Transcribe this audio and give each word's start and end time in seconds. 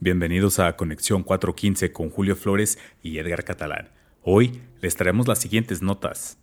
Bienvenidos 0.00 0.60
a 0.60 0.76
Conexión 0.76 1.24
415 1.24 1.92
con 1.92 2.10
Julio 2.10 2.36
Flores 2.36 2.78
y 3.02 3.18
Edgar 3.18 3.42
Catalán. 3.42 3.88
Hoy 4.22 4.62
les 4.80 4.94
traemos 4.94 5.26
las 5.26 5.40
siguientes 5.40 5.82
notas. 5.82 6.38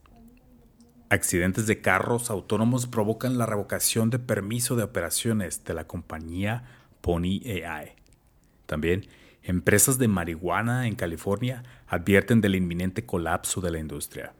Accidentes 1.09 1.65
de 1.65 1.79
carros 1.79 2.29
autónomos 2.29 2.85
provocan 2.85 3.37
la 3.37 3.45
revocación 3.45 4.09
de 4.09 4.19
permiso 4.19 4.75
de 4.75 4.83
operaciones 4.83 5.63
de 5.63 5.73
la 5.73 5.87
compañía 5.87 6.65
Pony 6.99 7.39
AI. 7.45 7.93
También, 8.65 9.07
empresas 9.41 9.97
de 9.99 10.09
marihuana 10.09 10.85
en 10.87 10.95
California 10.95 11.63
advierten 11.87 12.41
del 12.41 12.55
inminente 12.55 13.05
colapso 13.05 13.61
de 13.61 13.71
la 13.71 13.79
industria. 13.79 14.33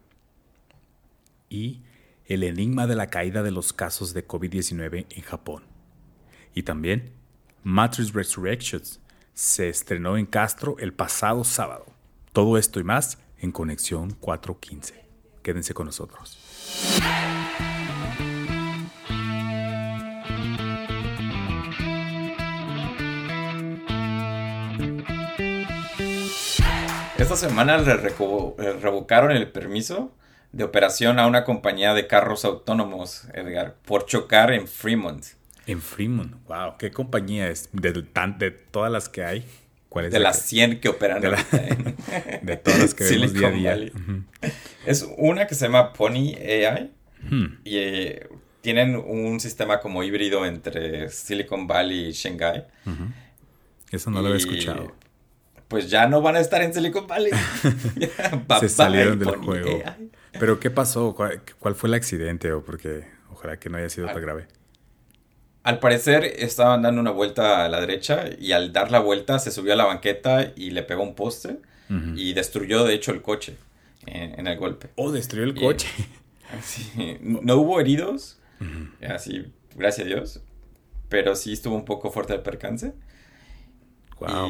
Y 1.50 1.84
el 2.26 2.44
enigma 2.44 2.86
de 2.86 2.98
la 2.98 3.08
caída 3.08 3.44
de 3.44 3.52
los 3.52 3.72
casos 3.72 4.14
de 4.14 4.28
COVID-19 4.28 5.06
en 5.10 5.22
Japón. 5.22 5.64
Y 6.54 6.64
también, 6.64 7.14
Matrix 7.64 8.12
Resurrections 8.12 9.00
se 9.36 9.68
estrenó 9.68 10.18
en 10.18 10.26
Castro 10.26 10.78
el 10.80 10.94
pasado 10.94 11.44
sábado. 11.44 11.86
Todo 12.32 12.58
esto 12.58 12.80
y 12.80 12.84
más 12.84 13.20
en 13.40 13.52
Conexión 13.52 14.12
415. 14.12 15.06
Quédense 15.44 15.74
con 15.74 15.86
nosotros. 15.88 16.40
Esta 27.18 27.36
semana 27.36 27.78
le 27.78 27.96
revocaron 27.98 29.32
el 29.32 29.52
permiso 29.52 30.14
de 30.54 30.64
operación 30.64 31.20
a 31.20 31.28
una 31.28 31.44
compañía 31.44 31.94
de 31.94 32.08
carros 32.08 32.46
autónomos, 32.46 33.28
Edgar, 33.34 33.76
por 33.86 34.06
chocar 34.06 34.54
en 34.54 34.68
Fremont. 34.68 35.26
En 35.68 35.82
Fremont, 35.82 36.34
wow, 36.48 36.78
¿qué 36.78 36.92
compañía 36.92 37.50
es? 37.50 37.70
De, 37.72 37.92
de 37.92 38.52
todas 38.52 38.92
las 38.92 39.10
que 39.10 39.24
hay. 39.24 39.46
¿Cuál 39.90 40.06
es 40.06 40.12
de 40.12 40.20
las 40.20 40.42
100 40.42 40.80
que 40.80 40.90
operan 40.90 41.22
de, 41.22 41.30
de 42.42 42.58
todas 42.58 42.80
las 42.80 42.94
que 42.94 43.06
vemos 43.06 43.34
día 43.34 43.48
a 43.48 43.52
día. 43.52 43.92
Es 44.86 45.08
una 45.18 45.48
que 45.48 45.56
se 45.56 45.66
llama 45.66 45.94
Pony 45.94 46.36
AI 46.36 46.92
hmm. 47.30 47.46
y 47.64 47.78
eh, 47.78 48.28
tienen 48.62 48.96
un 48.96 49.40
sistema 49.40 49.80
como 49.80 50.04
híbrido 50.04 50.46
entre 50.46 51.10
Silicon 51.10 51.68
Valley 51.68 52.08
y 52.08 52.12
Shanghai. 52.12 52.66
Eso 53.92 54.12
no 54.12 54.22
lo 54.22 54.28
había 54.28 54.38
escuchado. 54.38 54.94
Pues 55.68 55.90
ya 55.90 56.08
no 56.08 56.22
van 56.22 56.36
a 56.36 56.40
estar 56.40 56.62
en 56.62 56.74
Silicon 56.74 57.08
Valley. 57.08 57.32
se 58.60 58.70
salieron 58.70 59.18
del 59.18 59.36
juego. 59.38 59.82
Pero 60.40 60.60
¿qué 60.60 60.70
pasó? 60.70 61.16
¿Cuál, 61.16 61.76
fue 61.76 61.88
el 61.88 61.94
accidente? 61.94 62.52
O 62.52 62.64
porque 62.64 63.06
ojalá 63.32 63.58
que 63.58 63.70
no 63.70 63.78
haya 63.78 63.90
sido 63.90 64.08
tan 64.08 64.22
grave. 64.22 64.48
Al 65.66 65.80
parecer 65.80 66.26
estaban 66.26 66.84
dando 66.84 67.02
una 67.02 67.10
vuelta 67.10 67.66
a 67.66 67.70
la 67.70 67.82
derecha 67.82 68.26
y 68.40 68.52
al 68.52 68.72
dar 68.72 68.92
la 68.92 69.00
vuelta 69.00 69.40
se 69.40 69.50
subió 69.50 69.74
a 69.74 69.76
la 69.76 69.86
banqueta 69.86 70.54
y 70.56 70.70
le 70.70 70.84
pegó 70.84 71.02
un 71.02 71.16
poste 71.16 71.58
y 72.16 72.34
destruyó 72.34 72.84
de 72.84 72.94
hecho 72.94 73.12
el 73.12 73.24
coche 73.24 73.58
en, 74.06 74.46
el 74.46 74.58
golpe. 74.60 74.90
Oh, 74.94 75.12
destruyó 75.12 75.44
el 75.44 75.56
coche. 75.56 75.88
no 77.20 77.56
hubo 77.56 77.80
heridos, 77.80 78.38
así, 79.10 79.48
gracias 79.76 80.06
a 80.06 80.08
Dios, 80.08 80.42
pero 81.10 81.36
sí 81.36 81.54
estuvo 81.54 81.76
un 81.76 81.86
poco 81.86 82.12
fuerte 82.12 82.36
el 82.36 82.42
percance. 82.42 82.94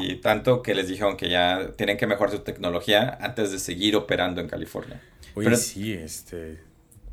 Y 0.02 0.16
tanto 0.16 0.60
que 0.60 0.74
les 0.74 0.86
dijeron 0.86 1.16
que 1.16 1.30
ya 1.30 1.70
tienen 1.78 1.96
que 1.96 2.06
mejorar 2.06 2.30
su 2.30 2.40
tecnología 2.40 3.16
antes 3.22 3.52
de 3.52 3.58
seguir 3.58 3.96
operando 3.96 4.42
en 4.42 4.48
California. 4.48 5.00
Oye, 5.34 5.46
pero, 5.46 5.56
sí, 5.56 5.94
este, 5.94 6.58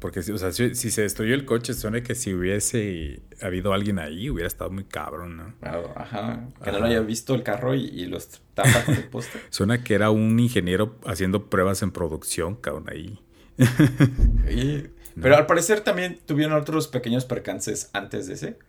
porque, 0.04 0.20
o 0.20 0.38
sea, 0.38 0.52
si, 0.52 0.76
se 0.76 1.02
destruyó 1.02 1.34
el 1.34 1.46
coche, 1.46 1.74
suena 1.74 2.04
que 2.04 2.14
si 2.14 2.34
hubiese 2.34 3.22
habido 3.42 3.72
alguien 3.72 4.00
ahí, 4.00 4.30
hubiera 4.30 4.50
estado 4.50 4.70
muy 4.70 4.84
cabrón, 4.84 5.38
¿no? 5.38 5.54
ajá. 5.96 6.46
Que 6.62 6.74
no 6.74 6.80
lo 6.80 6.88
haya 6.88 7.00
visto 7.00 7.34
el 7.34 7.42
carro 7.42 7.74
y, 7.74 8.06
los 8.08 8.42
tapa 8.54 8.84
con 8.84 8.96
el 8.96 9.06
poste. 9.06 9.40
suena 9.50 9.82
que 9.82 9.94
era 9.94 10.10
un 10.10 10.38
ingeniero 10.42 10.98
haciendo 11.06 11.50
pruebas 11.50 11.84
en 11.84 11.92
producción, 11.92 12.56
cabrón, 12.56 12.88
ahí. 12.90 13.18
Pero 15.22 15.38
al 15.38 15.46
parecer 15.46 15.80
también 15.80 16.20
tuvieron 16.26 16.60
otros 16.60 16.90
pequeños 16.90 17.24
percances 17.24 17.90
antes 17.94 18.28
de 18.28 18.34
ese. 18.34 18.60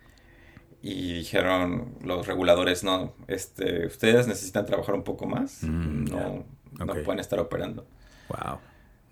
Y 0.81 1.15
dijeron 1.15 1.95
los 2.01 2.27
reguladores, 2.27 2.85
no, 2.85 3.13
este, 3.27 3.87
ustedes 3.87 4.25
necesitan 4.27 4.65
trabajar 4.65 4.95
un 4.95 5.03
poco 5.03 5.25
más. 5.25 5.63
Mm, 5.63 6.05
no, 6.05 6.45
no 6.79 6.93
pueden 7.03 7.19
estar 7.19 7.41
operando. 7.41 7.85
Wow. 8.29 8.59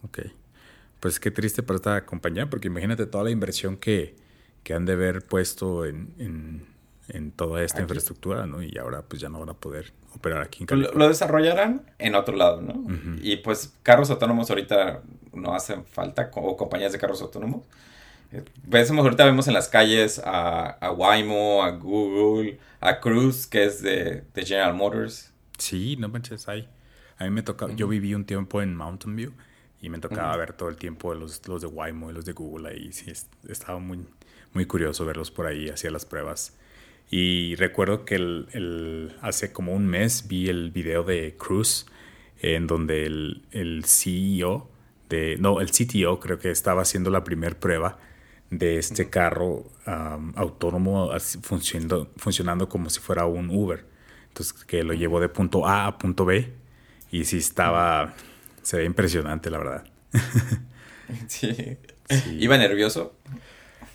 Ok 0.04 0.20
pues 1.04 1.20
qué 1.20 1.32
triste 1.32 1.64
para 1.64 1.76
esta 1.76 2.06
compañía, 2.06 2.50
porque 2.50 2.70
imagínate 2.70 3.06
toda 3.06 3.26
la 3.26 3.30
inversión 3.30 3.76
que, 3.76 4.16
han 4.74 4.86
de 4.86 4.94
haber 4.94 5.22
puesto 5.22 5.84
en, 5.84 6.66
toda 7.36 7.62
esta 7.62 7.82
infraestructura, 7.82 8.48
¿no? 8.48 8.64
Y 8.64 8.78
ahora 8.78 9.02
pues 9.02 9.22
ya 9.22 9.28
no 9.28 9.42
van 9.42 9.50
a 9.50 9.54
poder 9.54 9.92
operar 10.16 10.42
aquí 10.42 10.64
en 10.64 10.68
California. 10.68 10.98
Lo, 10.98 11.10
desarrollarán 11.10 11.82
en 12.00 12.16
otro 12.16 12.38
lado, 12.38 12.62
¿no? 12.62 12.86
Y 13.22 13.36
pues 13.36 13.78
carros 13.84 14.12
autónomos 14.12 14.50
ahorita 14.50 15.02
no 15.34 15.54
hacen 15.54 15.84
falta, 15.84 16.32
o 16.36 16.56
compañías 16.56 16.94
de 16.94 17.00
carros 17.00 17.22
autónomos. 17.22 17.66
Eh, 18.32 18.42
vemos, 18.64 19.04
ahorita 19.04 19.26
vemos 19.26 19.50
en 19.50 19.56
las 19.56 19.68
calles 19.68 20.22
a, 20.24 20.70
a 20.70 20.92
Waymo, 20.94 21.64
a 21.64 21.72
Google, 21.72 22.60
a 22.80 23.02
Cruise, 23.02 23.46
que 23.46 23.66
es 23.66 23.82
de, 23.82 24.24
General 24.36 24.74
Motors. 24.74 25.34
Sí, 25.58 25.98
no 25.98 26.08
manches, 26.08 26.48
hay. 26.48 26.70
A 27.18 27.26
mí 27.26 27.30
me 27.30 27.42
toca, 27.42 27.68
yo 27.76 27.90
viví 27.90 28.16
un 28.16 28.24
tiempo 28.24 28.62
en 28.62 28.74
Mountain 28.74 29.18
View 29.18 29.34
y 29.84 29.90
me 29.90 30.00
tocaba 30.00 30.36
ver 30.38 30.54
todo 30.54 30.70
el 30.70 30.78
tiempo 30.78 31.14
los, 31.14 31.46
los 31.46 31.62
de 31.62 31.68
Waymo 31.68 32.10
y 32.10 32.14
los 32.14 32.24
de 32.24 32.32
Google 32.32 32.70
ahí. 32.70 32.94
Sí, 32.94 33.12
estaba 33.50 33.80
muy, 33.80 34.00
muy 34.54 34.66
curioso 34.66 35.06
verlos 35.06 35.30
por 35.30 35.46
ahí, 35.46 35.68
hacía 35.68 35.92
las 35.92 36.06
pruebas. 36.06 36.56
Y 37.12 37.56
recuerdo 37.56 38.06
que 38.06 38.16
el, 38.16 39.14
hace 39.22 39.52
como 39.52 39.74
un 39.74 39.86
mes 39.86 40.30
vi 40.30 40.48
el 40.48 40.72
video 40.72 41.04
de 41.04 41.36
Cruz, 41.38 41.86
en 42.42 42.66
donde 42.66 43.06
el, 43.06 43.44
el 43.52 43.84
CEO, 43.84 44.70
de, 45.10 45.36
no, 45.38 45.60
el 45.60 45.70
CTO 45.70 46.22
creo 46.22 46.40
que 46.40 46.50
estaba 46.50 46.84
haciendo 46.84 47.10
la 47.10 47.26
primera 47.26 47.60
prueba 47.60 48.00
de 48.52 48.78
este 48.78 49.10
carro 49.10 49.66
autónomo 50.36 51.12
funcionando, 51.42 52.10
funcionando 52.16 52.70
como 52.70 52.90
si 52.90 53.02
fuera 53.02 53.26
un 53.26 53.50
Uber. 53.50 53.86
Entonces, 54.30 54.64
que 54.64 54.86
lo 54.86 54.94
llevó 54.94 55.20
de 55.20 55.28
punto 55.28 55.68
A 55.68 55.88
a 55.88 55.98
punto 55.98 56.24
B 56.24 56.54
y 57.12 57.26
sí 57.26 57.40
estaba 57.40 58.16
se 58.64 58.78
ve 58.78 58.86
impresionante, 58.86 59.50
la 59.50 59.58
verdad. 59.60 59.84
sí. 61.28 61.78
¿Iba 62.40 62.58
nervioso? 62.58 63.16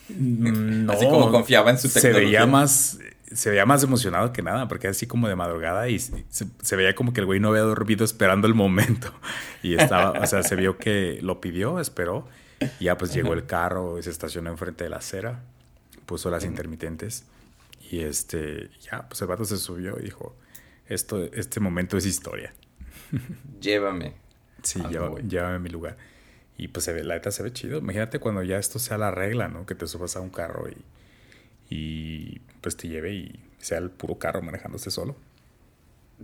No, 0.08 0.92
así 0.92 1.06
como 1.06 1.30
confiaba 1.30 1.70
en 1.70 1.78
su 1.78 1.88
tecnología. 1.88 2.20
Se 2.20 2.24
veía 2.24 2.46
más, 2.46 2.98
se 3.32 3.50
veía 3.50 3.66
más 3.66 3.82
emocionado 3.82 4.32
que 4.32 4.42
nada, 4.42 4.68
porque 4.68 4.88
así 4.88 5.06
como 5.06 5.28
de 5.28 5.36
madrugada 5.36 5.88
y 5.88 5.98
se, 5.98 6.76
veía 6.76 6.94
como 6.94 7.12
que 7.12 7.20
el 7.20 7.26
güey 7.26 7.40
no 7.40 7.48
había 7.48 7.62
dormido 7.62 8.04
esperando 8.04 8.46
el 8.46 8.54
momento. 8.54 9.12
Y 9.62 9.74
estaba, 9.74 10.12
o 10.12 10.26
sea, 10.26 10.44
se 10.44 10.54
vio 10.54 10.78
que 10.78 11.18
lo 11.20 11.40
pidió, 11.40 11.80
esperó. 11.80 12.28
Y 12.78 12.84
ya 12.84 12.96
pues 12.96 13.12
llegó 13.12 13.34
el 13.34 13.44
carro 13.44 13.98
y 13.98 14.04
se 14.04 14.10
estacionó 14.10 14.50
enfrente 14.50 14.84
de 14.84 14.90
la 14.90 14.98
acera, 14.98 15.42
puso 16.06 16.30
las 16.30 16.44
intermitentes. 16.44 17.24
Y 17.90 18.00
este, 18.00 18.70
ya, 18.80 19.08
pues 19.08 19.20
el 19.20 19.26
vato 19.26 19.44
se 19.44 19.56
subió 19.56 19.98
y 19.98 20.04
dijo, 20.04 20.36
esto, 20.86 21.24
este 21.24 21.58
momento 21.58 21.96
es 21.96 22.06
historia. 22.06 22.54
Llévame. 23.60 24.27
Sí, 24.62 24.80
llévame, 24.90 25.54
a 25.54 25.58
mi 25.58 25.68
lugar. 25.68 25.96
Y 26.56 26.68
pues 26.68 26.84
se 26.84 26.92
ve, 26.92 27.04
la 27.04 27.14
neta 27.14 27.30
se 27.30 27.42
ve 27.42 27.52
chido. 27.52 27.78
Imagínate 27.78 28.18
cuando 28.18 28.42
ya 28.42 28.58
esto 28.58 28.78
sea 28.78 28.98
la 28.98 29.10
regla, 29.10 29.48
¿no? 29.48 29.64
Que 29.64 29.74
te 29.74 29.86
subas 29.86 30.16
a 30.16 30.20
un 30.20 30.30
carro 30.30 30.68
y, 30.68 31.74
y 31.74 32.40
pues 32.60 32.76
te 32.76 32.88
lleve 32.88 33.14
y 33.14 33.40
sea 33.58 33.78
el 33.78 33.90
puro 33.90 34.18
carro 34.18 34.42
manejándose 34.42 34.90
solo. 34.90 35.16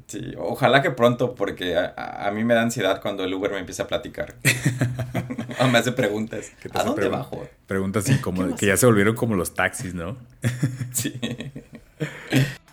Sí, 0.08 0.34
ojalá 0.36 0.82
que 0.82 0.90
pronto, 0.90 1.36
porque 1.36 1.76
a, 1.76 2.30
mí 2.34 2.42
me 2.42 2.54
da 2.54 2.62
ansiedad 2.62 3.00
cuando 3.00 3.22
el 3.22 3.32
Uber 3.32 3.52
me 3.52 3.58
empieza 3.60 3.84
a 3.84 3.86
platicar. 3.86 4.34
o 5.60 5.68
me 5.68 5.78
hace 5.78 5.92
preguntas. 5.92 6.50
¿A 6.72 6.82
dónde 6.82 7.08
bajo? 7.08 7.46
Preguntas 7.68 8.08
incómodas, 8.08 8.58
que 8.58 8.66
ya 8.66 8.76
se 8.76 8.86
volvieron 8.86 9.14
como 9.14 9.36
los 9.36 9.54
taxis, 9.54 9.94
¿no? 9.94 10.16
sí. 10.92 11.14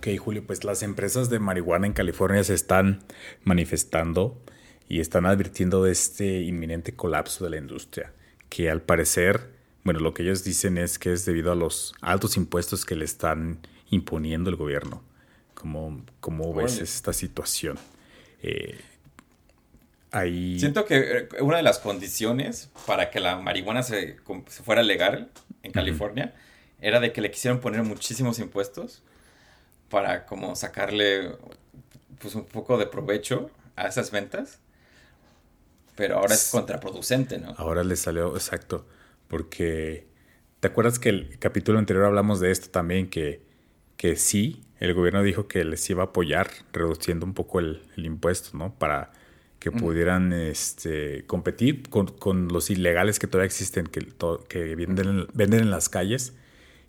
Ok, 0.00 0.08
Julio, 0.16 0.42
pues 0.46 0.64
las 0.64 0.82
empresas 0.82 1.28
de 1.28 1.40
marihuana 1.40 1.86
en 1.86 1.92
California 1.92 2.42
se 2.42 2.54
están 2.54 3.02
manifestando 3.44 4.42
y 4.88 5.00
están 5.00 5.26
advirtiendo 5.26 5.84
de 5.84 5.92
este 5.92 6.40
inminente 6.40 6.96
colapso 6.96 7.44
de 7.44 7.50
la 7.50 7.58
industria, 7.58 8.10
que 8.48 8.70
al 8.70 8.80
parecer, 8.80 9.50
bueno, 9.84 10.00
lo 10.00 10.14
que 10.14 10.22
ellos 10.22 10.42
dicen 10.42 10.78
es 10.78 10.98
que 10.98 11.12
es 11.12 11.26
debido 11.26 11.52
a 11.52 11.54
los 11.54 11.92
altos 12.00 12.38
impuestos 12.38 12.86
que 12.86 12.96
le 12.96 13.04
están 13.04 13.58
imponiendo 13.90 14.48
el 14.48 14.56
gobierno. 14.56 15.02
¿Cómo, 15.52 16.02
cómo 16.20 16.54
ves 16.54 16.78
esta 16.78 17.12
situación? 17.12 17.78
Eh, 18.42 18.80
Siento 20.58 20.86
que 20.86 20.96
eh, 20.96 21.28
una 21.40 21.58
de 21.58 21.62
las 21.62 21.78
condiciones 21.78 22.70
para 22.86 23.10
que 23.10 23.20
la 23.20 23.36
marihuana 23.36 23.82
se, 23.82 24.16
fuera 24.46 24.82
legal 24.82 25.30
en 25.62 25.72
California 25.72 26.34
era 26.80 27.00
de 27.00 27.12
que 27.12 27.20
le 27.20 27.30
quisieron 27.30 27.60
poner 27.60 27.82
muchísimos 27.82 28.38
impuestos 28.38 29.02
para 29.90 30.24
como 30.24 30.56
sacarle 30.56 31.32
pues 32.20 32.34
un 32.34 32.44
poco 32.44 32.78
de 32.78 32.86
provecho 32.86 33.50
a 33.76 33.88
esas 33.88 34.10
ventas. 34.10 34.60
pero 35.96 36.16
ahora 36.16 36.34
es 36.34 36.48
contraproducente, 36.50 37.38
¿no? 37.38 37.54
Ahora 37.58 37.84
le 37.84 37.96
salió, 37.96 38.34
exacto, 38.34 38.86
porque 39.28 40.06
¿te 40.60 40.68
acuerdas 40.68 40.98
que 40.98 41.10
el 41.10 41.38
capítulo 41.38 41.78
anterior 41.78 42.06
hablamos 42.06 42.40
de 42.40 42.50
esto 42.50 42.70
también, 42.70 43.10
que, 43.10 43.42
que 43.98 44.16
sí, 44.16 44.62
el 44.78 44.94
gobierno 44.94 45.22
dijo 45.22 45.46
que 45.46 45.62
les 45.64 45.88
iba 45.90 46.04
a 46.04 46.06
apoyar 46.06 46.50
reduciendo 46.72 47.26
un 47.26 47.34
poco 47.34 47.58
el, 47.58 47.82
impuesto, 47.96 48.56
¿no? 48.56 48.74
Para 48.78 49.12
que 49.58 49.70
pudieran 49.70 50.32
este, 50.32 51.26
competir 51.26 51.82
con, 51.90 52.48
los 52.48 52.70
ilegales 52.70 53.18
que 53.18 53.26
todavía 53.26 53.46
existen, 53.46 53.86
que, 53.86 54.08
que 54.48 54.74
venden, 54.74 55.26
venden 55.34 55.60
en 55.60 55.70
las 55.70 55.90
calles 55.90 56.32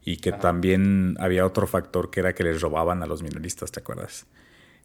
y 0.03 0.17
que 0.17 0.31
también 0.31 1.15
había 1.19 1.45
otro 1.45 1.67
factor 1.67 2.09
que 2.09 2.21
era 2.21 2.33
que 2.33 2.43
les 2.43 2.61
robaban 2.61 3.03
a 3.03 3.05
los 3.05 3.21
minoristas, 3.21 3.71
¿te 3.71 3.79
acuerdas? 3.79 4.25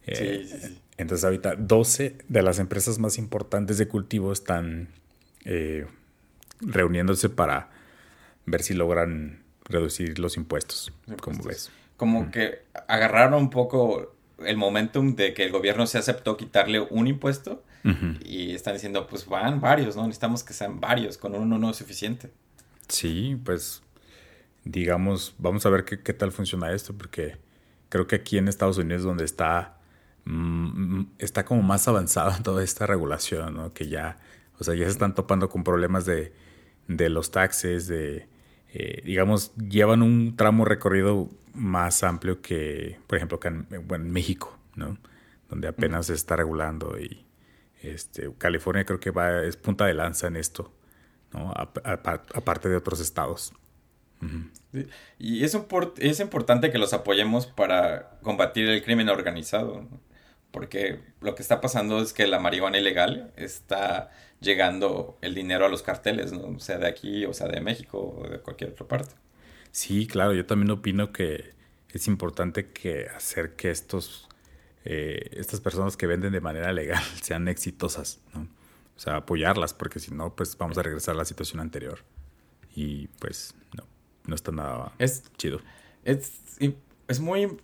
Eh, 0.07 0.47
sí, 0.47 0.79
Entonces 0.99 1.25
ahorita 1.25 1.57
12 1.57 2.17
de 2.29 2.43
las 2.43 2.59
empresas 2.59 2.99
más 2.99 3.19
importantes 3.19 3.79
de 3.79 3.89
cultivo 3.89 4.33
están 4.33 4.89
eh, 5.45 5.87
reuniéndose 6.61 7.29
para 7.29 7.71
ver 8.45 8.63
si 8.63 8.75
logran 8.75 9.43
reducir 9.65 10.19
los 10.19 10.37
impuestos, 10.37 10.93
como 11.21 11.43
ves. 11.43 11.71
Como 11.97 12.31
que 12.31 12.63
agarraron 12.89 13.35
un 13.43 13.51
poco 13.51 14.15
el 14.39 14.57
momentum 14.57 15.17
de 15.17 15.35
que 15.35 15.45
el 15.45 15.51
gobierno 15.51 15.87
se 15.87 15.99
aceptó 15.99 16.37
quitarle 16.37 16.81
un 16.81 17.07
impuesto 17.07 17.65
y 18.25 18.53
están 18.53 18.75
diciendo, 18.75 19.07
pues 19.07 19.27
van 19.27 19.61
varios, 19.61 19.95
¿no? 19.95 20.03
Necesitamos 20.03 20.43
que 20.43 20.53
sean 20.53 20.81
varios, 20.81 21.19
con 21.19 21.37
uno 21.37 21.57
no 21.57 21.71
es 21.71 21.77
suficiente. 21.77 22.33
Sí, 22.89 23.41
pues 23.45 23.81
digamos, 24.67 25.35
vamos 25.39 25.65
a 25.65 25.71
ver 25.71 25.85
qué, 25.85 26.03
qué 26.03 26.13
tal 26.13 26.33
funciona 26.33 26.73
esto, 26.73 26.93
porque 26.97 27.39
creo 27.89 28.07
que 28.07 28.17
aquí 28.17 28.37
en 28.37 28.49
Estados 28.49 28.79
Unidos 28.79 29.05
donde 29.05 29.25
está, 29.25 29.79
mm, 30.25 31.05
está 31.19 31.45
como 31.45 31.63
más 31.63 31.89
avanzada 31.89 32.39
toda 32.43 32.65
esta 32.65 32.87
regulación, 32.87 33.55
¿no? 33.55 33.73
Que 33.73 33.89
ya, 33.89 34.19
o 34.59 34.65
sea, 34.65 34.75
ya 34.75 34.85
se 34.87 34.91
están 34.91 35.15
topando 35.15 35.49
con 35.49 35.65
problemas 35.65 36.05
de, 36.05 36.33
de 36.89 37.09
los 37.09 37.31
taxes, 37.31 37.87
de, 37.87 38.29
eh, 38.73 39.03
digamos, 39.05 39.55
llevan 39.57 40.03
un 40.03 40.37
tramo 40.37 40.65
recorrido 40.65 41.31
más 41.55 42.03
amplio 42.03 42.43
que, 42.43 42.99
por 43.07 43.17
ejemplo, 43.17 43.41
que 43.41 43.49
en, 43.49 43.67
bueno, 43.87 44.05
en 44.05 44.13
México, 44.13 44.59
¿no? 44.75 44.99
Donde 45.49 45.69
apenas 45.69 46.07
se 46.07 46.15
está 46.15 46.37
regulando 46.37 46.99
y 46.99 47.25
este, 47.83 48.33
California 48.37 48.85
creo 48.85 48.99
que 48.99 49.13
va, 49.13 49.45
es 49.45 49.57
punta 49.57 49.87
de 49.87 49.95
lanza 49.95 50.27
en 50.27 50.37
esto, 50.37 50.73
¿no? 51.33 51.53
Aparte 51.55 52.69
de 52.69 52.77
otros 52.77 53.01
estados. 53.01 53.53
Y 55.19 55.45
es, 55.45 55.59
es 55.99 56.21
importante 56.21 56.71
que 56.71 56.79
los 56.79 56.93
apoyemos 56.93 57.47
para 57.47 58.19
combatir 58.23 58.69
el 58.69 58.83
crimen 58.83 59.09
organizado, 59.09 59.87
porque 60.51 61.01
lo 61.21 61.35
que 61.35 61.43
está 61.43 61.61
pasando 61.61 62.01
es 62.01 62.13
que 62.13 62.27
la 62.27 62.39
marihuana 62.39 62.79
ilegal 62.79 63.33
está 63.37 64.11
llegando 64.41 65.19
el 65.23 65.35
dinero 65.35 65.67
a 65.67 65.69
los 65.69 65.83
carteles, 65.83 66.33
¿no? 66.33 66.59
sea 66.61 66.79
de 66.79 66.87
aquí, 66.87 67.25
o 67.25 67.33
sea 67.33 67.49
de 67.49 67.61
México, 67.61 68.17
o 68.19 68.29
de 68.29 68.39
cualquier 68.39 68.71
otra 68.71 68.87
parte. 68.87 69.15
Sí, 69.71 70.07
claro, 70.07 70.33
yo 70.35 70.47
también 70.47 70.71
opino 70.71 71.13
que 71.13 71.55
es 71.91 72.07
importante 72.07 72.71
que 72.71 73.07
hacer 73.09 73.57
que 73.57 73.71
estos, 73.71 74.29
eh, 74.85 75.31
estas 75.33 75.61
personas 75.61 75.97
que 75.97 76.07
venden 76.07 76.33
de 76.33 76.41
manera 76.41 76.73
legal 76.73 77.03
sean 77.23 77.49
exitosas, 77.49 78.21
¿no? 78.35 78.49
O 78.97 78.99
sea, 78.99 79.17
apoyarlas, 79.17 79.75
porque 79.75 80.01
si 80.01 80.15
no, 80.15 80.35
pues 80.35 80.57
vamos 80.57 80.79
a 80.79 80.83
regresar 80.83 81.15
a 81.15 81.19
la 81.19 81.27
situación 81.27 81.61
anterior. 81.61 81.99
Y 82.75 83.09
pues 83.09 83.55
no 83.77 83.85
no 84.27 84.35
está 84.35 84.53
nada 84.53 84.93
es, 84.99 85.23
chido. 85.37 85.61
Es, 86.05 86.41
es 87.09 87.21
muy 87.21 87.59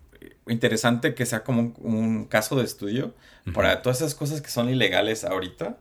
interesante 0.47 1.15
que 1.15 1.27
sea 1.27 1.45
como 1.45 1.75
un, 1.79 2.25
caso 2.27 2.57
de 2.57 2.65
estudio 2.65 3.15
para 3.55 3.83
todas 3.83 3.99
esas 3.99 4.15
cosas 4.15 4.41
que 4.41 4.51
son 4.51 4.69
ilegales 4.69 5.25
ahorita, 5.25 5.79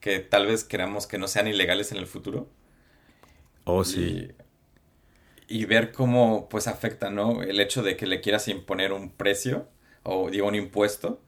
que 0.00 0.20
tal 0.20 0.46
vez 0.46 0.64
queramos 0.64 1.06
que 1.06 1.18
no 1.18 1.28
sean 1.28 1.46
ilegales 1.46 1.92
en 1.92 1.98
el 1.98 2.06
futuro. 2.06 2.48
Oh, 3.64 3.84
sí. 3.84 4.30
Y, 5.48 5.64
ver 5.64 5.92
cómo 5.92 6.48
pues 6.48 6.66
afecta, 6.66 7.10
¿no? 7.10 7.42
El 7.42 7.60
hecho 7.60 7.82
de 7.82 7.96
que 7.96 8.06
le 8.06 8.20
quieras 8.20 8.48
imponer 8.48 8.92
un 8.92 9.10
precio 9.10 9.68
o 10.02 10.30
digo 10.30 10.46
un 10.46 10.54
impuesto, 10.54 11.20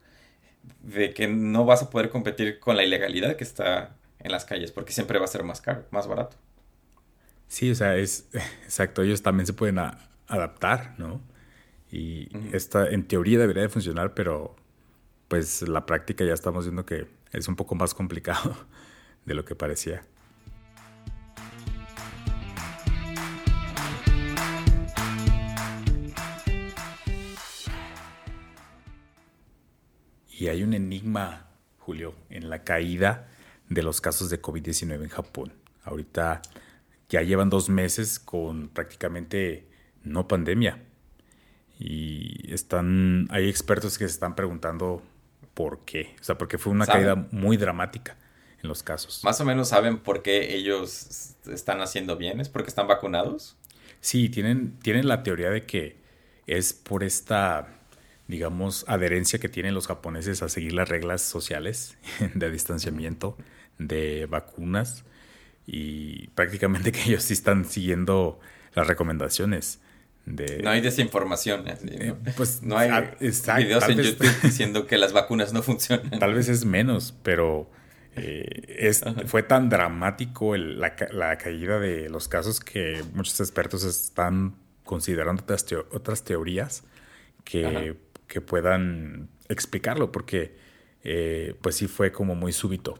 de 0.81 1.13
que 1.13 1.27
no 1.27 1.65
vas 1.65 1.83
a 1.83 1.89
poder 1.89 2.09
competir 2.09 2.59
con 2.59 2.77
la 2.77 2.83
ilegalidad 2.83 3.35
que 3.35 3.43
está 3.43 3.95
en 4.19 4.31
las 4.31 4.45
calles, 4.45 4.71
porque 4.71 4.93
siempre 4.93 5.19
va 5.19 5.25
a 5.25 5.27
ser 5.27 5.43
más 5.43 5.61
caro, 5.61 5.85
más 5.91 6.07
barato. 6.07 6.37
Sí, 7.53 7.69
o 7.69 7.75
sea, 7.75 7.97
es 7.97 8.29
exacto, 8.63 9.03
ellos 9.03 9.21
también 9.21 9.45
se 9.45 9.53
pueden 9.53 9.77
adaptar, 9.77 10.95
¿no? 10.97 11.21
Y 11.91 12.27
esta, 12.51 12.89
en 12.89 13.07
teoría 13.07 13.37
debería 13.37 13.61
de 13.61 13.69
funcionar, 13.69 14.15
pero 14.15 14.55
pues 15.27 15.61
la 15.61 15.85
práctica 15.85 16.25
ya 16.25 16.33
estamos 16.33 16.65
viendo 16.65 16.83
que 16.83 17.07
es 17.31 17.47
un 17.47 17.55
poco 17.55 17.75
más 17.75 17.93
complicado 17.93 18.57
de 19.25 19.35
lo 19.35 19.45
que 19.45 19.53
parecía. 19.53 20.03
Y 30.31 30.47
hay 30.47 30.63
un 30.63 30.73
enigma, 30.73 31.51
Julio, 31.77 32.15
en 32.31 32.49
la 32.49 32.63
caída 32.63 33.29
de 33.69 33.83
los 33.83 34.01
casos 34.01 34.31
de 34.31 34.41
COVID-19 34.41 35.03
en 35.03 35.09
Japón. 35.09 35.53
Ahorita 35.83 36.41
ya 37.13 37.21
llevan 37.21 37.51
dos 37.51 37.69
meses 37.69 38.17
con 38.17 38.69
prácticamente 38.69 39.67
no 40.01 40.27
pandemia. 40.27 40.79
Y 41.77 42.51
están, 42.51 43.27
hay 43.29 43.47
expertos 43.49 43.99
que 43.99 44.07
se 44.07 44.13
están 44.13 44.35
preguntando 44.35 45.03
por 45.53 45.85
qué. 45.85 46.15
O 46.19 46.23
sea, 46.23 46.39
porque 46.39 46.57
fue 46.57 46.73
una 46.73 46.87
caída 46.87 47.27
muy 47.29 47.55
dramática 47.57 48.17
en 48.63 48.67
los 48.67 48.81
casos. 48.81 49.23
Más 49.23 49.39
o 49.39 49.45
menos 49.45 49.69
saben 49.69 49.99
por 49.99 50.23
qué 50.23 50.55
ellos 50.55 51.35
están 51.51 51.81
haciendo 51.81 52.17
bien, 52.17 52.39
es 52.39 52.49
porque 52.49 52.69
están 52.69 52.87
vacunados. 52.87 53.57
Sí, 54.01 54.29
tienen, 54.29 54.79
tienen 54.79 55.07
la 55.07 55.21
teoría 55.21 55.51
de 55.51 55.67
que 55.67 55.97
es 56.47 56.73
por 56.73 57.03
esta, 57.03 57.67
digamos, 58.27 58.85
adherencia 58.87 59.37
que 59.37 59.49
tienen 59.49 59.75
los 59.75 59.85
japoneses 59.85 60.41
a 60.41 60.49
seguir 60.49 60.73
las 60.73 60.89
reglas 60.89 61.21
sociales 61.21 61.95
de 62.33 62.49
distanciamiento, 62.49 63.37
de 63.77 64.25
vacunas 64.25 65.05
y 65.65 66.27
prácticamente 66.29 66.91
que 66.93 67.03
ellos 67.03 67.23
sí 67.23 67.33
están 67.33 67.65
siguiendo 67.65 68.39
las 68.73 68.87
recomendaciones. 68.87 69.79
De, 70.25 70.61
no 70.63 70.69
hay 70.69 70.79
desinformación. 70.81 71.65
¿no? 71.65 71.71
Eh, 71.71 72.15
pues 72.37 72.61
no 72.63 72.77
hay 72.77 72.89
ah, 72.89 73.57
videos 73.57 73.89
en 73.89 73.97
YouTube 73.97 74.31
diciendo 74.43 74.87
que 74.87 74.97
las 74.97 75.11
vacunas 75.11 75.51
no 75.51 75.61
funcionan. 75.61 76.17
Tal 76.19 76.33
vez 76.33 76.47
es 76.47 76.63
menos, 76.63 77.13
pero 77.23 77.69
eh, 78.15 78.75
es, 78.79 79.03
fue 79.25 79.43
tan 79.43 79.69
dramático 79.69 80.55
la, 80.55 80.95
caída 80.95 81.79
de 81.79 82.09
los 82.09 82.27
casos 82.27 82.59
que 82.59 83.03
muchos 83.13 83.39
expertos 83.41 83.83
están 83.83 84.55
considerando 84.85 85.43
otras, 85.91 86.23
teorías 86.23 86.83
que, 87.43 87.97
que, 88.27 88.41
puedan 88.41 89.29
explicarlo, 89.49 90.11
porque 90.11 90.55
eh, 91.03 91.55
pues 91.61 91.75
sí 91.75 91.87
fue 91.87 92.11
como 92.11 92.35
muy 92.35 92.53
súbito 92.53 92.99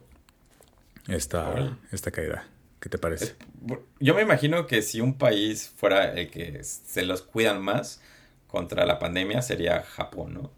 esta, 1.08 1.78
esta 1.92 2.12
caída. 2.12 2.48
¿Qué 2.84 2.90
te 2.90 2.98
parece? 2.98 3.36
Yo 4.02 4.14
me 4.14 4.24
imagino 4.24 4.68
que 4.68 4.82
si 4.82 5.00
un 5.00 5.18
país 5.18 5.72
fuera 5.78 6.12
el 6.12 6.30
que 6.30 6.62
se 6.66 7.04
los 7.04 7.22
cuidan 7.22 7.62
más 7.62 8.02
contra 8.46 8.86
la 8.86 9.00
pandemia 9.00 9.42
sería 9.42 9.84
Japón, 9.84 10.34
¿no? 10.34 10.52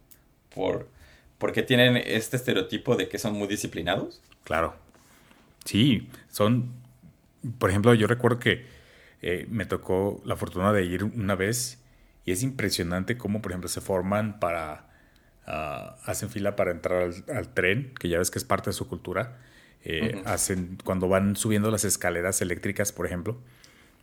Por, 0.50 0.90
porque 1.38 1.62
tienen 1.62 1.98
este 1.98 2.38
estereotipo 2.38 2.96
de 2.96 3.10
que 3.10 3.20
son 3.20 3.34
muy 3.34 3.48
disciplinados. 3.48 4.24
Claro. 4.44 4.74
Sí, 5.66 6.10
son... 6.32 6.74
Por 7.60 7.70
ejemplo, 7.70 7.94
yo 7.94 8.08
recuerdo 8.08 8.40
que 8.40 8.66
eh, 9.22 9.46
me 9.48 9.68
tocó 9.68 10.20
la 10.26 10.36
fortuna 10.36 10.74
de 10.74 10.84
ir 10.84 11.04
una 11.04 11.36
vez 11.36 11.84
y 12.26 12.32
es 12.32 12.42
impresionante 12.42 13.20
cómo, 13.20 13.44
por 13.44 13.52
ejemplo, 13.52 13.70
se 13.70 13.82
forman 13.82 14.40
para... 14.40 14.90
Ah, 15.46 15.98
hacen 16.06 16.32
fila 16.32 16.56
para 16.56 16.72
entrar 16.72 17.04
al, 17.04 17.24
al, 17.38 17.54
tren, 17.54 17.94
que 18.00 18.10
ya 18.10 18.18
ves 18.18 18.32
que 18.32 18.40
es 18.40 18.46
parte 18.46 18.72
de 18.72 18.74
su 18.74 18.88
cultura 18.88 19.38
eh, 19.86 20.24
hacen, 20.26 20.80
cuando 20.84 21.08
van 21.08 21.36
subiendo 21.36 21.70
las 21.70 21.86
escaleras 21.86 22.42
eléctricas, 22.42 22.92
por 22.92 23.06
ejemplo, 23.06 23.38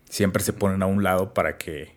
siempre 0.09 0.43
se 0.43 0.53
ponen 0.53 0.81
a 0.83 0.87
un 0.87 1.03
lado 1.03 1.35
para 1.35 1.59
que 1.59 1.97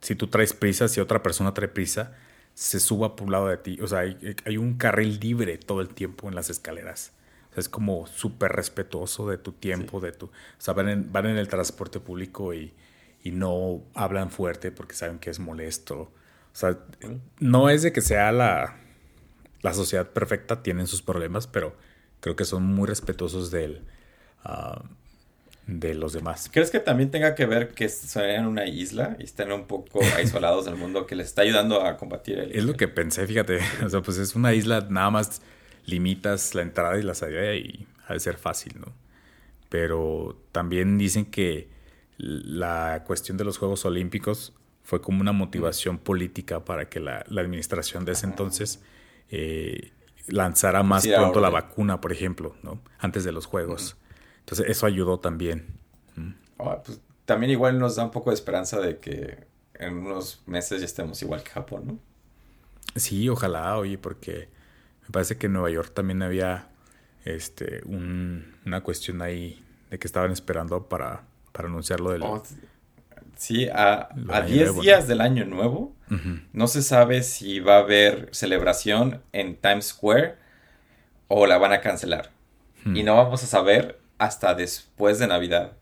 si 0.00 0.14
tú 0.14 0.28
traes 0.28 0.54
prisa, 0.54 0.88
si 0.88 1.00
otra 1.00 1.22
persona 1.22 1.52
trae 1.52 1.68
prisa, 1.68 2.14
se 2.54 2.80
suba 2.80 3.14
por 3.14 3.26
un 3.26 3.32
lado 3.32 3.48
de 3.48 3.58
ti. 3.58 3.78
O 3.82 3.86
sea, 3.86 3.98
hay, 4.00 4.56
un 4.56 4.78
carril 4.78 5.20
libre 5.20 5.58
todo 5.58 5.82
el 5.82 5.88
tiempo 5.88 6.28
en 6.28 6.34
las 6.34 6.48
escaleras. 6.48 7.12
O 7.50 7.52
sea, 7.52 7.60
es 7.60 7.68
como 7.68 8.06
súper 8.06 8.52
respetuoso 8.52 9.28
de 9.28 9.36
tu 9.36 9.52
tiempo, 9.52 10.00
de 10.00 10.12
tu... 10.12 10.26
O 10.26 10.30
sea, 10.56 10.72
van 10.72 10.88
en, 10.88 11.12
van 11.12 11.26
en 11.26 11.36
el 11.36 11.48
transporte 11.48 12.00
público 12.00 12.54
y, 12.54 12.72
y, 13.22 13.32
no 13.32 13.82
hablan 13.92 14.30
fuerte 14.30 14.70
porque 14.70 14.94
saben 14.94 15.18
que 15.18 15.28
es 15.28 15.38
molesto. 15.38 16.00
O 16.00 16.10
sea, 16.54 16.78
no 17.38 17.68
es 17.68 17.82
de 17.82 17.92
que 17.92 18.00
sea 18.00 18.32
la, 18.32 18.78
la 19.60 19.74
sociedad 19.74 20.08
perfecta, 20.08 20.62
tienen 20.62 20.86
sus 20.86 21.02
problemas, 21.02 21.46
pero 21.46 21.76
creo 22.26 22.34
que 22.34 22.44
son 22.44 22.64
muy 22.64 22.88
respetuosos 22.88 23.52
del, 23.52 23.82
ah, 24.42 24.82
de 25.68 25.94
los 25.94 26.12
demás. 26.12 26.50
¿Crees 26.52 26.72
que 26.72 26.80
también 26.80 27.12
tenga 27.12 27.36
que 27.36 27.46
ver 27.46 27.68
que 27.68 27.88
son 27.88 28.24
en 28.24 28.46
una 28.46 28.66
isla 28.66 29.16
y 29.20 29.22
están 29.22 29.52
un 29.52 29.68
poco 29.68 30.00
aislados 30.16 30.64
del 30.64 30.74
mundo 30.74 31.06
que 31.06 31.14
les 31.14 31.28
está 31.28 31.42
ayudando 31.42 31.86
a 31.86 31.96
combatir 31.96 32.40
el... 32.40 32.50
Es 32.50 32.64
lo 32.64 32.74
que 32.76 32.88
pensé, 32.88 33.28
fíjate. 33.28 33.60
O 33.84 33.88
sea, 33.88 34.02
pues 34.02 34.18
es 34.18 34.34
una 34.34 34.54
isla, 34.54 34.84
nada 34.90 35.08
más 35.10 35.40
limitas 35.84 36.56
la 36.56 36.62
entrada 36.62 36.98
y 36.98 37.02
la 37.04 37.14
salida 37.14 37.54
y 37.54 37.86
ha 38.08 38.14
de 38.14 38.18
ser 38.18 38.38
fácil, 38.38 38.72
¿no? 38.80 38.92
Pero 39.68 40.36
también 40.50 40.98
dicen 40.98 41.26
que 41.26 41.68
la 42.18 43.04
cuestión 43.06 43.36
de 43.36 43.44
los 43.44 43.58
Juegos 43.58 43.84
Olímpicos 43.84 44.52
fue 44.82 45.00
como 45.00 45.20
una 45.20 45.30
motivación 45.30 45.98
política 45.98 46.64
para 46.64 46.88
que 46.88 46.98
la, 46.98 47.18
administración 47.18 48.04
de 48.04 48.12
ese 48.12 48.26
entonces 48.26 48.82
eh, 49.30 49.92
lanzara 50.28 50.82
más 50.82 51.06
pronto 51.06 51.40
la 51.40 51.50
vacuna, 51.50 52.00
por 52.00 52.12
ejemplo, 52.12 52.56
¿no? 52.62 52.80
Antes 52.98 53.24
de 53.24 53.32
los 53.32 53.46
Juegos. 53.46 53.96
Entonces 54.40 54.66
eso 54.68 54.86
ayudó 54.86 55.18
también. 55.20 55.78
Ah, 56.58 56.82
pues, 56.84 57.00
también 57.24 57.50
igual 57.50 57.78
nos 57.78 57.96
da 57.96 58.04
un 58.04 58.10
poco 58.10 58.30
de 58.30 58.34
esperanza 58.34 58.80
de 58.80 58.98
que 58.98 59.46
en 59.74 59.98
unos 59.98 60.42
meses 60.46 60.80
ya 60.80 60.86
estemos 60.86 61.20
igual 61.22 61.42
que 61.42 61.50
Japón, 61.50 61.82
¿no? 61.86 61.98
Sí, 62.94 63.28
ojalá, 63.28 63.76
oye, 63.76 63.98
porque 63.98 64.48
me 65.02 65.10
parece 65.10 65.36
que 65.36 65.46
en 65.46 65.52
Nueva 65.52 65.70
York 65.70 65.92
también 65.92 66.22
había 66.22 66.70
este, 67.24 67.82
una 67.84 68.82
cuestión 68.82 69.20
ahí 69.20 69.62
de 69.90 69.98
que 69.98 70.06
estaban 70.06 70.32
esperando 70.32 70.88
para, 70.88 71.24
para 71.52 71.68
anunciar 71.68 72.00
lo 72.00 72.12
del... 72.12 72.22
Oh, 72.22 72.42
sí, 73.36 73.68
a 73.72 74.08
10 74.46 74.80
días 74.80 75.06
del 75.06 75.20
año 75.20 75.44
nuevo, 75.44 75.94
no 76.52 76.66
se 76.68 76.82
sabe 76.82 77.22
si 77.22 77.60
va 77.60 77.76
a 77.76 77.80
haber 77.80 78.28
celebración 78.32 79.22
en 79.32 79.56
Times 79.56 79.86
Square 79.86 80.36
o 81.28 81.46
la 81.46 81.58
van 81.58 81.72
a 81.72 81.80
cancelar. 81.80 82.30
Y 82.84 83.02
no 83.02 83.16
vamos 83.16 83.42
a 83.42 83.46
saber 83.46 83.98
hasta 84.18 84.54
después 84.54 85.18
de 85.18 85.26
Navidad. 85.26 85.72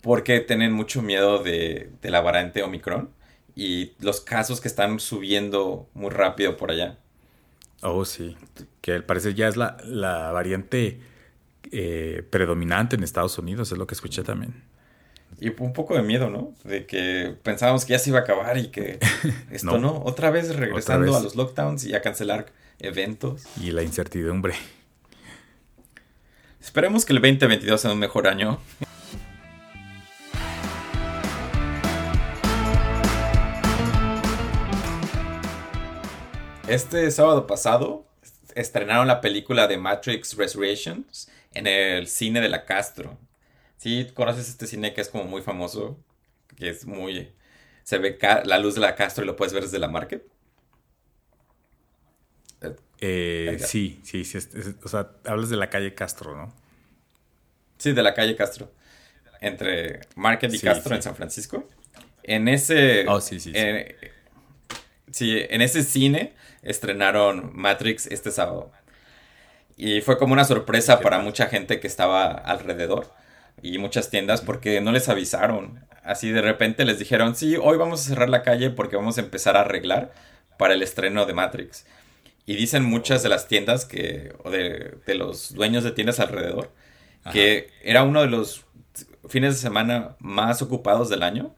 Porque 0.00 0.40
tienen 0.40 0.72
mucho 0.72 1.02
miedo 1.02 1.42
de, 1.42 1.90
de 2.00 2.10
la 2.10 2.22
variante 2.22 2.62
Omicron 2.62 3.10
y 3.54 3.92
los 3.98 4.22
casos 4.22 4.62
que 4.62 4.68
están 4.68 4.98
subiendo 4.98 5.90
muy 5.92 6.08
rápido 6.08 6.56
por 6.56 6.70
allá. 6.70 6.96
Oh, 7.82 8.04
sí. 8.06 8.36
Que 8.80 8.92
al 8.92 9.04
parecer 9.04 9.34
ya 9.34 9.48
es 9.48 9.56
la, 9.58 9.76
la 9.84 10.32
variante 10.32 11.00
eh, 11.72 12.22
predominante 12.30 12.96
en 12.96 13.02
Estados 13.02 13.38
Unidos, 13.38 13.70
es 13.72 13.78
lo 13.78 13.86
que 13.86 13.94
escuché 13.94 14.22
también. 14.22 14.62
Y 15.38 15.48
un 15.48 15.72
poco 15.72 15.94
de 15.94 16.02
miedo, 16.02 16.28
¿no? 16.28 16.54
De 16.64 16.86
que 16.86 17.34
pensábamos 17.42 17.84
que 17.84 17.92
ya 17.92 17.98
se 17.98 18.10
iba 18.10 18.18
a 18.18 18.22
acabar 18.22 18.58
y 18.58 18.68
que 18.68 18.98
esto 19.50 19.78
no, 19.78 20.02
otra 20.04 20.30
vez 20.30 20.54
regresando 20.56 21.16
a 21.16 21.20
los 21.20 21.36
lockdowns 21.36 21.84
y 21.84 21.94
a 21.94 22.02
cancelar 22.02 22.46
eventos. 22.78 23.44
Y 23.60 23.70
la 23.70 23.82
incertidumbre. 23.82 24.54
Esperemos 26.60 27.04
que 27.04 27.12
el 27.12 27.20
2022 27.20 27.80
sea 27.80 27.92
un 27.92 27.98
mejor 27.98 28.28
año. 28.28 28.60
Este 36.68 37.10
sábado 37.10 37.48
pasado 37.48 38.06
estrenaron 38.54 39.08
la 39.08 39.20
película 39.20 39.66
de 39.66 39.76
Matrix 39.76 40.36
Resurrections 40.36 41.28
en 41.52 41.66
el 41.66 42.06
cine 42.06 42.40
de 42.40 42.48
la 42.48 42.64
Castro. 42.64 43.18
Sí, 43.80 44.08
conoces 44.12 44.50
este 44.50 44.66
cine 44.66 44.92
que 44.92 45.00
es 45.00 45.08
como 45.08 45.24
muy 45.24 45.40
famoso, 45.40 45.98
que 46.54 46.68
es 46.68 46.84
muy... 46.84 47.32
Se 47.82 47.96
ve 47.96 48.18
la 48.44 48.58
luz 48.58 48.74
de 48.74 48.82
la 48.82 48.94
Castro 48.94 49.24
y 49.24 49.26
lo 49.26 49.36
puedes 49.36 49.54
ver 49.54 49.62
desde 49.62 49.78
la 49.78 49.88
Market. 49.88 50.22
Eh, 53.00 53.56
sí, 53.58 53.98
sí, 54.04 54.26
sí. 54.26 54.38
o 54.84 54.88
sea, 54.88 55.12
hablas 55.24 55.48
de 55.48 55.56
la 55.56 55.70
calle 55.70 55.94
Castro, 55.94 56.36
¿no? 56.36 56.52
Sí, 57.78 57.92
de 57.92 58.02
la 58.02 58.12
calle 58.12 58.36
Castro. 58.36 58.70
Entre 59.40 60.00
Market 60.14 60.52
y 60.52 60.58
Castro 60.58 60.94
en 60.94 61.02
San 61.02 61.16
Francisco. 61.16 61.66
En 62.22 62.48
ese... 62.48 63.08
Oh, 63.08 63.22
sí, 63.22 63.40
sí. 63.40 63.54
sí, 65.10 65.38
en 65.48 65.62
ese 65.62 65.84
cine 65.84 66.34
estrenaron 66.60 67.50
Matrix 67.54 68.08
este 68.08 68.30
sábado. 68.30 68.72
Y 69.78 70.02
fue 70.02 70.18
como 70.18 70.34
una 70.34 70.44
sorpresa 70.44 71.00
para 71.00 71.20
mucha 71.20 71.46
gente 71.46 71.80
que 71.80 71.86
estaba 71.86 72.30
alrededor 72.30 73.18
y 73.62 73.78
muchas 73.78 74.10
tiendas 74.10 74.40
porque 74.40 74.80
no 74.80 74.92
les 74.92 75.08
avisaron. 75.08 75.80
Así 76.02 76.30
de 76.30 76.42
repente 76.42 76.84
les 76.84 76.98
dijeron, 76.98 77.36
sí, 77.36 77.56
hoy 77.60 77.76
vamos 77.76 78.00
a 78.00 78.08
cerrar 78.08 78.28
la 78.28 78.42
calle 78.42 78.70
porque 78.70 78.96
vamos 78.96 79.18
a 79.18 79.20
empezar 79.20 79.56
a 79.56 79.60
arreglar 79.60 80.12
para 80.58 80.74
el 80.74 80.82
estreno 80.82 81.26
de 81.26 81.34
Matrix. 81.34 81.86
Y 82.46 82.56
dicen 82.56 82.84
muchas 82.84 83.22
de 83.22 83.28
las 83.28 83.48
tiendas 83.48 83.84
que, 83.84 84.34
o 84.42 84.50
de, 84.50 84.98
los 85.14 85.54
dueños 85.54 85.84
de 85.84 85.92
tiendas 85.92 86.20
alrededor, 86.20 86.72
que 87.32 87.70
era 87.82 88.02
uno 88.02 88.22
de 88.22 88.28
los 88.28 88.64
fines 89.28 89.54
de 89.54 89.60
semana 89.60 90.16
más 90.18 90.62
ocupados 90.62 91.08
del 91.08 91.22
año 91.22 91.54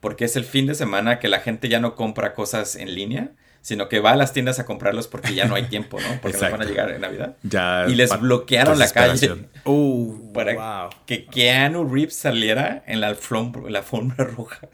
porque 0.00 0.26
es 0.26 0.36
el 0.36 0.44
fin 0.44 0.66
de 0.66 0.74
semana 0.74 1.18
que 1.18 1.28
la 1.28 1.40
gente 1.40 1.68
ya 1.68 1.80
no 1.80 1.94
compra 1.96 2.34
cosas 2.34 2.76
en 2.76 2.94
línea 2.94 3.30
sino 3.66 3.88
que 3.88 3.98
va 3.98 4.12
a 4.12 4.16
las 4.16 4.32
tiendas 4.32 4.60
a 4.60 4.64
comprarlos 4.64 5.08
porque 5.08 5.34
ya 5.34 5.46
no 5.46 5.56
hay 5.56 5.64
tiempo, 5.68 5.98
¿no? 5.98 6.20
Porque 6.20 6.38
no 6.38 6.50
van 6.52 6.62
a 6.62 6.64
llegar 6.64 6.88
en 6.92 7.00
Navidad. 7.00 7.34
Ya 7.42 7.86
y 7.88 7.96
les 7.96 8.16
bloquearon 8.20 8.78
la 8.78 8.88
calle 8.88 9.48
uh, 9.66 10.32
para 10.32 10.90
que 11.06 11.26
Keanu 11.26 11.84
Reeves 11.84 12.16
saliera 12.16 12.82
en 12.86 13.00
la, 13.00 13.08
alfombra, 13.08 13.68
la 13.70 13.82
roja. 14.24 14.68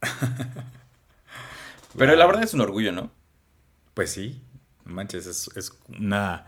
Pero 1.96 2.14
la 2.16 2.26
verdad 2.26 2.44
es 2.44 2.54
un 2.54 2.60
orgullo, 2.60 2.92
¿no? 2.92 3.10
Pues 3.94 4.12
sí, 4.12 4.40
manches, 4.84 5.26
es, 5.26 5.72
una 5.98 6.46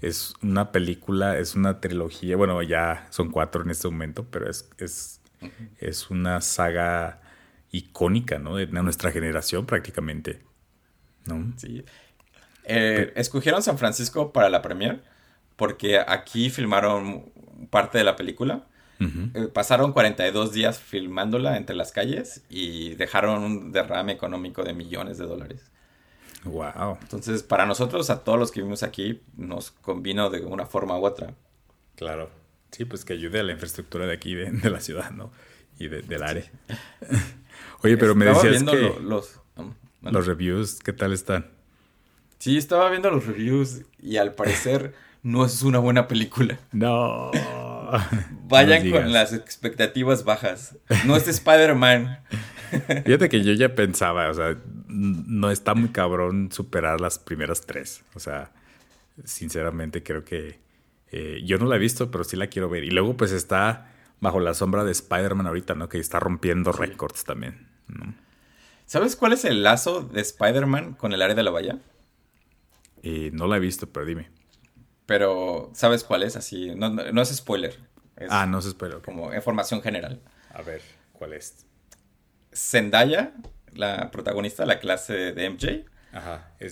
es 0.00 0.34
una 0.42 0.70
película, 0.70 1.38
es 1.38 1.54
una 1.54 1.80
trilogía, 1.80 2.36
bueno, 2.36 2.62
ya 2.62 3.06
son 3.10 3.30
cuatro 3.30 3.62
en 3.62 3.70
este 3.70 3.88
momento, 3.88 4.26
pero 4.30 4.48
es, 4.48 4.68
es, 4.78 5.20
es 5.78 6.10
una 6.10 6.40
saga 6.40 7.20
icónica, 7.72 8.38
¿no? 8.38 8.56
De 8.56 8.66
nuestra 8.66 9.10
generación 9.10 9.66
prácticamente. 9.66 10.42
Sí. 11.56 11.84
Eh, 12.64 13.12
escogieron 13.16 13.62
San 13.62 13.78
Francisco 13.78 14.32
para 14.32 14.48
la 14.48 14.62
premier 14.62 15.02
porque 15.56 15.98
aquí 15.98 16.50
filmaron 16.50 17.32
parte 17.70 17.98
de 17.98 18.04
la 18.04 18.16
película. 18.16 18.66
Eh, 18.98 19.48
pasaron 19.52 19.92
42 19.92 20.52
días 20.52 20.80
filmándola 20.80 21.58
entre 21.58 21.76
las 21.76 21.92
calles 21.92 22.42
y 22.48 22.94
dejaron 22.94 23.42
un 23.42 23.70
derrame 23.70 24.12
económico 24.12 24.62
de 24.64 24.72
millones 24.72 25.18
de 25.18 25.26
dólares. 25.26 25.70
Wow. 26.44 26.98
Entonces, 27.02 27.42
para 27.42 27.66
nosotros, 27.66 28.08
a 28.08 28.24
todos 28.24 28.38
los 28.38 28.50
que 28.50 28.60
vivimos 28.60 28.82
aquí, 28.82 29.20
nos 29.36 29.70
convino 29.70 30.30
de 30.30 30.40
una 30.46 30.64
forma 30.64 30.98
u 30.98 31.04
otra. 31.04 31.34
Claro. 31.96 32.30
Sí, 32.70 32.84
pues 32.86 33.04
que 33.04 33.12
ayude 33.12 33.40
a 33.40 33.42
la 33.42 33.52
infraestructura 33.52 34.06
de 34.06 34.14
aquí, 34.14 34.34
de, 34.34 34.70
la 34.70 34.80
ciudad, 34.80 35.10
¿no? 35.10 35.30
Y 35.78 35.88
del 35.88 36.22
área. 36.22 36.50
Oye, 37.82 37.98
pero 37.98 38.14
me 38.14 38.24
decías 38.24 38.62
que... 38.62 38.96
los, 39.02 39.40
los 40.00 40.26
reviews, 40.26 40.78
¿qué 40.80 40.92
tal 40.92 41.12
están? 41.12 41.50
Sí, 42.38 42.56
estaba 42.56 42.88
viendo 42.90 43.10
los 43.10 43.26
reviews 43.26 43.82
y 43.98 44.16
al 44.16 44.34
parecer 44.34 44.94
no 45.26 45.44
es 45.44 45.62
una 45.62 45.80
buena 45.80 46.06
película. 46.06 46.60
No. 46.70 47.32
Vayan 48.48 48.88
con 48.92 49.12
las 49.12 49.32
expectativas 49.32 50.22
bajas. 50.22 50.76
No 51.04 51.16
es 51.16 51.26
Spider-Man. 51.26 52.20
Fíjate 53.04 53.28
que 53.28 53.42
yo 53.42 53.52
ya 53.52 53.74
pensaba, 53.74 54.30
o 54.30 54.34
sea, 54.34 54.56
no 54.86 55.50
está 55.50 55.74
muy 55.74 55.88
cabrón 55.88 56.52
superar 56.52 57.00
las 57.00 57.18
primeras 57.18 57.62
tres. 57.62 58.04
O 58.14 58.20
sea, 58.20 58.52
sinceramente 59.24 60.04
creo 60.04 60.24
que 60.24 60.60
eh, 61.10 61.42
yo 61.44 61.58
no 61.58 61.66
la 61.66 61.74
he 61.74 61.80
visto, 61.80 62.08
pero 62.12 62.22
sí 62.22 62.36
la 62.36 62.46
quiero 62.46 62.68
ver. 62.68 62.84
Y 62.84 62.90
luego 62.92 63.16
pues 63.16 63.32
está 63.32 63.92
bajo 64.20 64.38
la 64.38 64.54
sombra 64.54 64.84
de 64.84 64.92
Spider-Man 64.92 65.48
ahorita, 65.48 65.74
¿no? 65.74 65.88
Que 65.88 65.98
está 65.98 66.20
rompiendo 66.20 66.70
récords 66.70 67.24
también. 67.24 67.66
¿no? 67.88 68.14
¿Sabes 68.84 69.16
cuál 69.16 69.32
es 69.32 69.44
el 69.44 69.64
lazo 69.64 70.02
de 70.02 70.20
Spider-Man 70.20 70.94
con 70.94 71.12
el 71.12 71.20
área 71.20 71.34
de 71.34 71.42
la 71.42 71.50
bahía? 71.50 71.80
Eh, 73.02 73.30
no 73.32 73.48
la 73.48 73.56
he 73.56 73.60
visto, 73.60 73.88
pero 73.88 74.06
dime. 74.06 74.36
Pero, 75.06 75.70
¿sabes 75.74 76.04
cuál 76.04 76.22
es? 76.22 76.36
Así, 76.36 76.74
no, 76.74 77.22
es 77.22 77.28
spoiler. 77.34 77.78
ah, 78.28 78.46
no 78.46 78.58
es 78.58 78.64
spoiler. 78.66 79.00
Como 79.00 79.32
información 79.32 79.80
general. 79.80 80.20
A 80.52 80.62
ver, 80.62 80.82
¿cuál 81.12 81.32
es? 81.32 81.64
Zendaya, 82.52 83.32
la 83.72 84.10
protagonista 84.10 84.64
de 84.64 84.66
la 84.68 84.80
clase 84.80 85.32
de 85.32 85.50
MJ, 85.50 85.84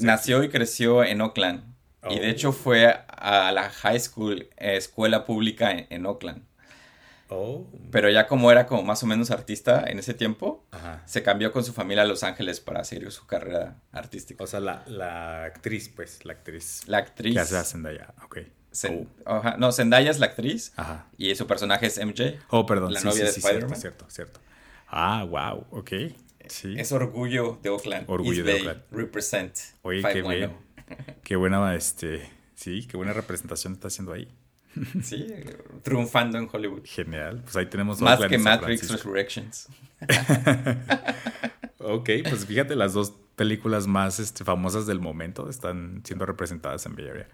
nació 0.01 0.43
y 0.43 0.49
creció 0.49 1.05
en 1.05 1.21
Oakland. 1.21 1.75
Y 2.09 2.19
de 2.19 2.27
oh. 2.27 2.31
hecho 2.31 2.53
fue 2.53 2.87
a 3.09 3.51
la 3.53 3.71
high 3.71 4.01
school, 4.01 4.49
escuela 4.57 5.25
pública 5.25 5.71
en 5.73 6.07
Oakland. 6.07 6.45
Oh. 7.29 7.67
Pero 7.91 8.11
ya 8.11 8.27
como 8.27 8.53
era 8.53 8.67
como 8.67 8.83
más 8.83 9.03
o 9.03 9.07
menos 9.07 9.31
artista 9.31 9.85
en 9.87 9.99
ese 9.99 10.15
tiempo, 10.15 10.65
se 11.07 11.23
cambió 11.23 11.53
con 11.53 11.65
su 11.65 11.73
familia 11.73 12.03
a 12.03 12.07
Los 12.07 12.23
Ángeles 12.23 12.61
para 12.61 12.85
seguir 12.85 13.11
su 13.13 13.27
carrera 13.27 13.81
artística. 13.93 14.45
O 14.45 14.47
sea, 14.47 14.61
la, 14.61 15.45
actriz, 15.45 15.89
pues, 15.89 16.25
la 16.25 16.35
actriz. 16.35 16.83
La 16.87 16.99
actriz. 16.99 17.35
Que 17.35 17.41
hace 17.41 17.57
a 17.57 17.65
Zendaya, 17.65 18.15
ok. 18.25 18.39
Oh. 19.27 19.43
No, 19.59 19.73
Zendaya 19.73 20.11
es 20.11 20.19
la 20.19 20.27
actriz 20.27 20.73
y 21.17 21.35
su 21.35 21.47
personaje 21.47 21.87
es 21.87 22.05
MJ. 22.05 22.41
Oh, 22.49 22.67
perdón. 22.67 22.93
La 22.93 23.01
novia 23.01 23.25
de 23.25 23.31
Spider-Man. 23.31 23.79
Cierto, 23.79 24.07
cierto, 24.09 24.41
Ah, 24.89 25.25
wow, 25.25 25.67
ok. 25.71 25.93
Sí. 26.47 26.75
Es 26.77 26.93
orgullo 26.93 27.59
de 27.63 27.71
Oakland. 27.71 28.05
Orgullo 28.09 28.45
de 28.45 28.55
Oakland. 28.55 28.83
Represent. 28.91 29.57
Oye, 29.83 30.03
qué, 30.03 30.51
qué 31.23 31.37
buena, 31.37 31.75
este, 31.75 32.29
sí, 32.55 32.87
qué 32.87 32.97
buena 32.97 33.13
representación 33.13 33.73
está 33.73 33.89
haciendo 33.89 34.13
ahí. 34.13 34.29
Sí, 35.03 35.27
triunfando 35.83 36.39
en 36.39 36.49
Hollywood. 36.51 36.83
Genial. 36.85 37.43
Pues 37.43 37.57
ahí 37.57 37.67
tenemos 37.67 38.01
Más 38.01 38.21
que 38.27 38.39
Matrix 38.39 38.91
Resurrections. 38.91 39.69
ok, 41.79 42.11
pues 42.29 42.47
fíjate, 42.47 42.77
las 42.77 42.93
dos 42.93 43.15
películas 43.37 43.87
más 43.87 44.21
este, 44.21 44.45
famosas 44.45 44.87
del 44.87 45.01
momento 45.01 45.49
están 45.49 46.03
siendo 46.05 46.27
representadas 46.27 46.87
en 46.87 46.97
Bay 46.97 47.25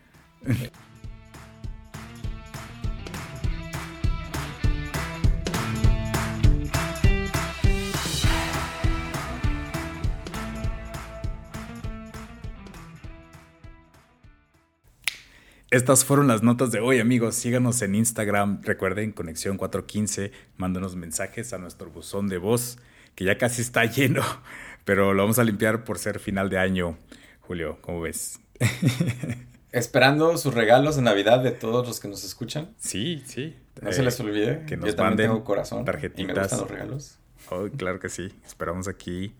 Estas 15.70 16.04
fueron 16.04 16.26
las 16.26 16.42
notas 16.42 16.72
de 16.72 16.80
hoy, 16.80 16.98
amigos. 16.98 17.36
Síganos 17.36 17.80
en 17.82 17.94
Instagram. 17.94 18.60
Recuerden, 18.62 19.12
Conexión 19.12 19.56
415. 19.56 20.32
Mándanos 20.56 20.96
mensajes 20.96 21.52
a 21.52 21.58
nuestro 21.58 21.88
buzón 21.90 22.26
de 22.26 22.38
voz, 22.38 22.78
que 23.14 23.24
ya 23.24 23.38
casi 23.38 23.62
está 23.62 23.84
lleno, 23.84 24.24
pero 24.84 25.14
lo 25.14 25.22
vamos 25.22 25.38
a 25.38 25.44
limpiar 25.44 25.84
por 25.84 26.00
ser 26.00 26.18
final 26.18 26.50
de 26.50 26.58
año. 26.58 26.98
Julio, 27.38 27.78
¿cómo 27.82 28.00
ves? 28.00 28.40
Esperando 29.70 30.36
sus 30.38 30.52
regalos 30.54 30.96
de 30.96 31.02
Navidad 31.02 31.38
de 31.38 31.52
todos 31.52 31.86
los 31.86 32.00
que 32.00 32.08
nos 32.08 32.24
escuchan. 32.24 32.74
Sí, 32.76 33.22
sí. 33.24 33.54
No 33.80 33.92
se 33.92 34.02
les 34.02 34.18
eh, 34.18 34.22
olvide. 34.24 34.64
Que 34.66 34.76
nos 34.76 34.86
Yo 34.86 34.96
también 34.96 35.28
tengo 35.28 35.44
corazón. 35.44 35.84
Tarjetitas. 35.84 36.20
Y 36.20 36.26
me 36.26 36.34
gustan 36.34 36.58
los 36.58 36.68
regalos. 36.68 37.18
Oh, 37.48 37.68
claro 37.76 38.00
que 38.00 38.08
sí. 38.08 38.32
Esperamos 38.44 38.88
aquí 38.88 39.34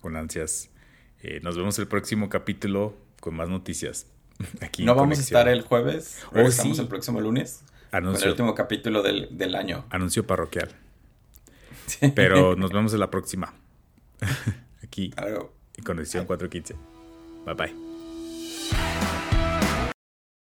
con 0.00 0.16
ansias. 0.16 0.70
Eh, 1.22 1.38
nos 1.44 1.56
vemos 1.56 1.78
el 1.78 1.86
próximo 1.86 2.28
capítulo 2.28 2.96
con 3.20 3.36
más 3.36 3.48
noticias. 3.48 4.08
Aquí 4.60 4.84
no 4.84 4.94
vamos 4.94 5.18
a 5.18 5.20
estar 5.20 5.48
el 5.48 5.62
jueves, 5.62 6.24
oh, 6.32 6.40
estamos 6.40 6.78
el 6.78 6.88
próximo 6.88 7.20
lunes. 7.20 7.62
Anuncio. 7.90 8.20
Con 8.20 8.22
el 8.22 8.30
último 8.30 8.54
capítulo 8.54 9.02
del, 9.02 9.54
año. 9.54 9.84
Anuncio 9.90 10.26
parroquial. 10.26 10.70
Pero 12.14 12.54
nos 12.54 12.70
vemos 12.70 12.92
en 12.92 13.00
la 13.00 13.10
próxima. 13.10 13.54
Aquí. 14.82 15.12
En 15.76 15.84
Conexión 15.84 16.26
415. 16.26 16.74
Bye 17.46 17.54
bye. 17.54 19.27